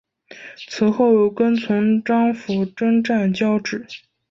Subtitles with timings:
[0.67, 3.85] 此后跟从张辅征战交址。